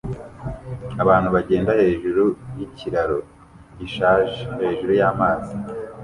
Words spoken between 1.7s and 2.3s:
hejuru